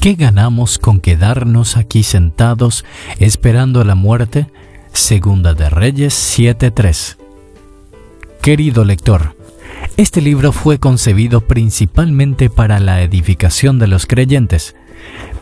¿Qué 0.00 0.14
ganamos 0.14 0.78
con 0.78 0.98
quedarnos 0.98 1.76
aquí 1.76 2.04
sentados 2.04 2.86
esperando 3.18 3.84
la 3.84 3.94
muerte? 3.94 4.46
Segunda 4.94 5.52
de 5.52 5.68
Reyes 5.68 6.14
7:3. 6.14 7.18
Querido 8.40 8.86
lector, 8.86 9.36
este 9.98 10.22
libro 10.22 10.52
fue 10.52 10.78
concebido 10.78 11.42
principalmente 11.42 12.48
para 12.48 12.80
la 12.80 13.02
edificación 13.02 13.78
de 13.78 13.88
los 13.88 14.06
creyentes, 14.06 14.74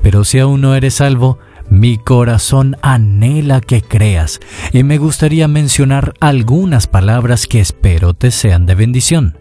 pero 0.02 0.24
si 0.24 0.40
aún 0.40 0.62
no 0.62 0.74
eres 0.74 0.94
salvo, 0.94 1.38
mi 1.70 1.96
corazón 1.96 2.76
anhela 2.82 3.60
que 3.60 3.80
creas 3.80 4.40
y 4.72 4.82
me 4.82 4.98
gustaría 4.98 5.46
mencionar 5.46 6.14
algunas 6.18 6.88
palabras 6.88 7.46
que 7.46 7.60
espero 7.60 8.12
te 8.12 8.32
sean 8.32 8.66
de 8.66 8.74
bendición. 8.74 9.38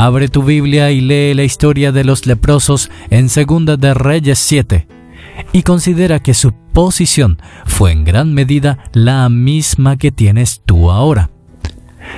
Abre 0.00 0.28
tu 0.28 0.44
Biblia 0.44 0.92
y 0.92 1.00
lee 1.00 1.34
la 1.34 1.42
historia 1.42 1.90
de 1.90 2.04
los 2.04 2.24
leprosos 2.24 2.88
en 3.10 3.28
Segunda 3.28 3.76
de 3.76 3.94
Reyes 3.94 4.38
7 4.38 4.86
y 5.52 5.64
considera 5.64 6.20
que 6.20 6.34
su 6.34 6.52
posición 6.72 7.42
fue 7.66 7.90
en 7.90 8.04
gran 8.04 8.32
medida 8.32 8.78
la 8.92 9.28
misma 9.28 9.96
que 9.96 10.12
tienes 10.12 10.62
tú 10.64 10.92
ahora. 10.92 11.30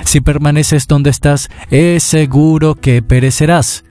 Si 0.04 0.20
permaneces 0.20 0.88
donde 0.88 1.08
estás, 1.08 1.48
es 1.70 2.02
seguro 2.02 2.74
que 2.74 3.00
perecerás. 3.00 3.84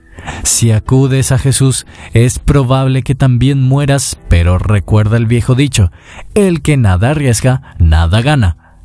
Si 0.43 0.71
acudes 0.71 1.31
a 1.31 1.39
Jesús, 1.39 1.87
es 2.13 2.37
probable 2.37 3.01
que 3.01 3.15
también 3.15 3.59
mueras, 3.67 4.19
pero 4.27 4.59
recuerda 4.59 5.17
el 5.17 5.25
viejo 5.25 5.55
dicho, 5.55 5.91
el 6.35 6.61
que 6.61 6.77
nada 6.77 7.09
arriesga, 7.09 7.75
nada 7.79 8.21
gana. 8.21 8.77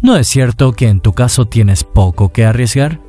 ¿No 0.00 0.16
es 0.16 0.28
cierto 0.28 0.74
que 0.74 0.86
en 0.86 1.00
tu 1.00 1.12
caso 1.12 1.46
tienes 1.46 1.82
poco 1.82 2.30
que 2.30 2.44
arriesgar? 2.44 3.00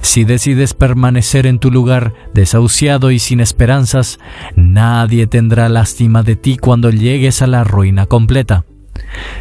Si 0.00 0.24
decides 0.24 0.74
permanecer 0.74 1.46
en 1.46 1.58
tu 1.58 1.70
lugar 1.70 2.12
desahuciado 2.34 3.10
y 3.10 3.18
sin 3.18 3.40
esperanzas, 3.40 4.18
nadie 4.56 5.26
tendrá 5.26 5.68
lástima 5.68 6.22
de 6.22 6.36
ti 6.36 6.56
cuando 6.56 6.90
llegues 6.90 7.40
a 7.42 7.46
la 7.46 7.64
ruina 7.64 8.06
completa. 8.06 8.64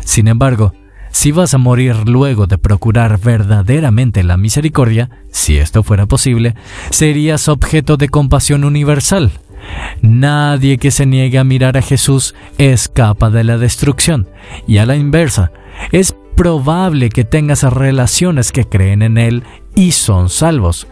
Sin 0.06 0.28
embargo, 0.28 0.74
si 1.12 1.32
vas 1.32 1.54
a 1.54 1.58
morir 1.58 2.08
luego 2.08 2.48
de 2.48 2.58
procurar 2.58 3.20
verdaderamente 3.20 4.24
la 4.24 4.38
misericordia, 4.38 5.10
si 5.30 5.58
esto 5.58 5.84
fuera 5.84 6.06
posible, 6.06 6.56
serías 6.90 7.50
objeto 7.50 7.98
de 7.98 8.10
compasión 8.10 8.64
universal. 8.64 9.32
Nadie 10.02 10.78
que 10.78 10.90
se 10.90 11.06
niegue 11.06 11.38
a 11.38 11.44
mirar 11.44 11.78
a 11.78 11.82
Jesús 11.82 12.34
escapa 12.58 13.30
de 13.30 13.44
la 13.44 13.58
destrucción, 13.58 14.30
y 14.68 14.78
a 14.78 14.86
la 14.86 14.96
inversa, 14.96 15.52
es 15.92 16.16
probable 16.36 17.10
que 17.10 17.24
tengas 17.24 17.64
relaciones 17.64 18.52
que 18.52 18.66
creen 18.66 19.02
en 19.02 19.18
Él 19.18 19.44
y 19.76 19.92
son 19.92 20.30
salvos. 20.30 20.88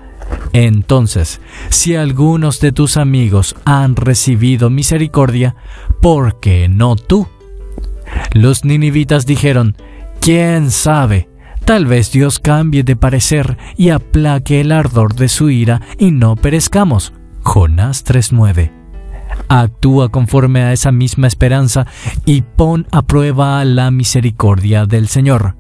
Entonces, 0.54 1.42
si 1.70 1.96
algunos 1.96 2.60
de 2.60 2.72
tus 2.72 2.98
amigos 2.98 3.56
han 3.66 3.96
recibido 3.96 4.70
misericordia, 4.70 5.56
¿por 6.02 6.40
qué 6.40 6.68
no 6.70 6.96
tú? 6.96 7.28
Los 8.34 8.66
ninivitas 8.66 9.26
dijeron, 9.26 9.76
¿quién 10.22 10.72
sabe? 10.72 11.30
Tal 11.66 11.86
vez 11.86 12.12
Dios 12.12 12.40
cambie 12.40 12.84
de 12.84 12.96
parecer 12.96 13.58
y 13.78 13.90
aplaque 13.90 14.62
el 14.62 14.72
ardor 14.72 15.14
de 15.14 15.30
su 15.30 15.50
ira 15.50 15.82
y 15.98 16.12
no 16.12 16.36
perezcamos. 16.36 17.14
Jonás 17.44 18.04
3:9 18.06 18.72
Actúa 19.48 20.10
conforme 20.10 20.64
a 20.64 20.74
esa 20.74 20.92
misma 20.92 21.28
esperanza 21.28 21.86
y 22.26 22.42
pon 22.42 22.88
a 22.92 23.04
prueba 23.04 23.64
la 23.66 23.92
misericordia 23.92 24.86
del 24.86 25.08
Señor. 25.08 25.56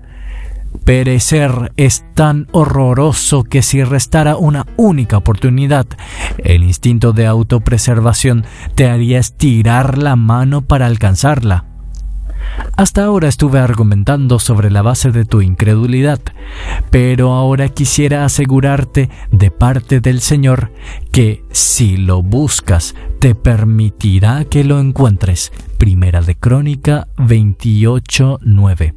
Perecer 0.86 1.72
es 1.78 2.03
tan 2.16 2.48
horroroso 2.52 3.44
que 3.44 3.62
si 3.62 3.84
restara 3.84 4.38
una 4.38 4.66
única 4.78 5.17
oportunidad, 5.17 5.86
el 6.38 6.64
instinto 6.64 7.14
de 7.14 7.28
autopreservación 7.28 8.45
te 8.76 8.89
haría 8.89 9.20
estirar 9.20 9.98
la 9.98 10.16
mano 10.16 10.61
para 10.61 10.88
alcanzarla. 10.88 11.66
Hasta 12.76 13.04
ahora 13.04 13.27
estuve 13.27 13.60
argumentando 13.60 14.39
sobre 14.39 14.71
la 14.71 14.82
base 14.82 15.11
de 15.11 15.26
tu 15.26 15.42
incredulidad, 15.42 16.20
pero 16.89 17.33
ahora 17.33 17.70
quisiera 17.70 18.26
asegurarte 18.26 19.10
de 19.32 19.52
parte 19.52 19.99
del 19.99 20.22
Señor 20.22 20.72
que 21.11 21.43
si 21.52 21.98
lo 21.98 22.23
buscas 22.23 22.95
te 23.20 23.36
permitirá 23.36 24.45
que 24.45 24.64
lo 24.64 24.80
encuentres. 24.80 25.52
Primera 25.77 26.22
de 26.22 26.36
Crónica 26.36 27.08
28:9. 27.17 28.93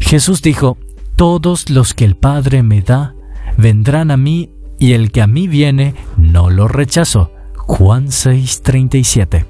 Jesús 0.00 0.42
dijo, 0.42 0.78
Todos 1.16 1.70
los 1.70 1.94
que 1.94 2.04
el 2.04 2.16
Padre 2.16 2.62
me 2.62 2.80
da, 2.82 3.14
vendrán 3.56 4.10
a 4.10 4.16
mí, 4.16 4.50
y 4.78 4.92
el 4.92 5.10
que 5.10 5.22
a 5.22 5.26
mí 5.26 5.48
viene, 5.48 5.94
no 6.16 6.50
lo 6.50 6.68
rechazo. 6.68 7.32
Juan 7.56 8.06
6:37. 8.08 9.46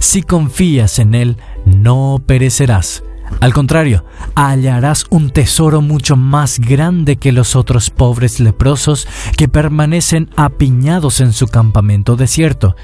Si 0.00 0.22
confías 0.22 0.98
en 0.98 1.14
Él, 1.14 1.36
no 1.64 2.20
perecerás. 2.24 3.02
Al 3.40 3.54
contrario, 3.54 4.04
hallarás 4.34 5.06
un 5.10 5.30
tesoro 5.30 5.80
mucho 5.80 6.16
más 6.16 6.58
grande 6.58 7.16
que 7.16 7.32
los 7.32 7.56
otros 7.56 7.90
pobres 7.90 8.40
leprosos 8.40 9.08
que 9.36 9.48
permanecen 9.48 10.30
apiñados 10.36 11.20
en 11.20 11.32
su 11.32 11.46
campamento 11.46 12.16
desierto. 12.16 12.76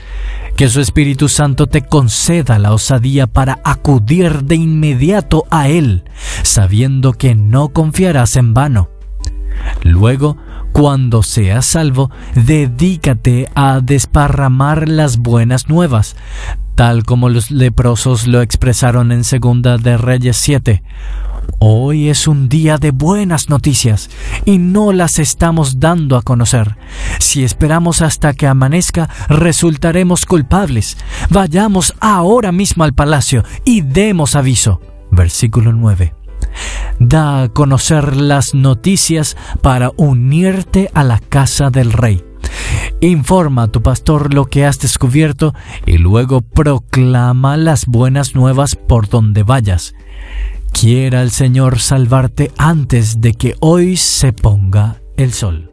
Que 0.58 0.68
su 0.68 0.80
Espíritu 0.80 1.28
Santo 1.28 1.68
te 1.68 1.82
conceda 1.82 2.58
la 2.58 2.72
osadía 2.72 3.28
para 3.28 3.60
acudir 3.62 4.42
de 4.42 4.56
inmediato 4.56 5.44
a 5.50 5.68
Él, 5.68 6.02
sabiendo 6.42 7.12
que 7.12 7.36
no 7.36 7.68
confiarás 7.68 8.34
en 8.34 8.54
vano. 8.54 8.90
Luego, 9.84 10.36
cuando 10.72 11.22
seas 11.22 11.64
salvo, 11.64 12.10
dedícate 12.34 13.48
a 13.54 13.78
desparramar 13.78 14.88
las 14.88 15.18
buenas 15.18 15.68
nuevas, 15.68 16.16
tal 16.74 17.04
como 17.04 17.28
los 17.28 17.52
leprosos 17.52 18.26
lo 18.26 18.42
expresaron 18.42 19.12
en 19.12 19.22
Segunda 19.22 19.78
de 19.78 19.96
Reyes 19.96 20.38
7. 20.38 20.82
Hoy 21.60 22.08
es 22.08 22.28
un 22.28 22.48
día 22.48 22.78
de 22.78 22.92
buenas 22.92 23.48
noticias 23.48 24.10
y 24.44 24.58
no 24.58 24.92
las 24.92 25.18
estamos 25.18 25.80
dando 25.80 26.16
a 26.16 26.22
conocer. 26.22 26.76
Si 27.18 27.42
esperamos 27.42 28.00
hasta 28.00 28.32
que 28.32 28.46
amanezca, 28.46 29.08
resultaremos 29.28 30.24
culpables. 30.24 30.96
Vayamos 31.30 31.94
ahora 31.98 32.52
mismo 32.52 32.84
al 32.84 32.94
palacio 32.94 33.42
y 33.64 33.80
demos 33.80 34.36
aviso. 34.36 34.80
Versículo 35.10 35.72
9. 35.72 36.14
Da 37.00 37.42
a 37.42 37.48
conocer 37.48 38.16
las 38.16 38.54
noticias 38.54 39.36
para 39.60 39.90
unirte 39.96 40.92
a 40.94 41.02
la 41.02 41.18
casa 41.18 41.70
del 41.70 41.92
rey. 41.92 42.24
Informa 43.00 43.64
a 43.64 43.68
tu 43.68 43.82
pastor 43.82 44.32
lo 44.32 44.46
que 44.46 44.64
has 44.64 44.78
descubierto 44.78 45.54
y 45.86 45.98
luego 45.98 46.40
proclama 46.40 47.56
las 47.56 47.86
buenas 47.86 48.36
nuevas 48.36 48.76
por 48.76 49.08
donde 49.08 49.42
vayas. 49.42 49.94
Quiera 50.72 51.22
el 51.22 51.30
Señor 51.30 51.80
salvarte 51.80 52.52
antes 52.56 53.20
de 53.20 53.34
que 53.34 53.54
hoy 53.60 53.96
se 53.96 54.32
ponga 54.32 55.00
el 55.16 55.32
sol. 55.32 55.67